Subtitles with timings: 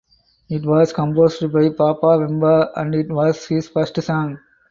[0.49, 4.39] It was composed by Papa Wemba and it was his first song.